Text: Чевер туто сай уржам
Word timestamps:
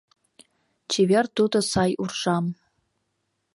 Чевер 0.91 1.25
туто 1.35 1.59
сай 1.71 1.91
уржам 2.01 2.45